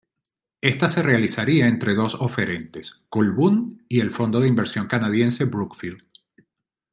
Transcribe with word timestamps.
Esta 0.61 0.89
se 0.89 1.03
realizaría 1.03 1.67
entre 1.67 1.93
dos 1.93 2.15
oferentes, 2.21 3.03
Colbún 3.07 3.85
y 3.87 3.99
el 3.99 4.09
fondo 4.09 4.39
de 4.39 4.47
inversión 4.47 4.87
canadiense 4.87 5.45
Brookfield. 5.45 6.01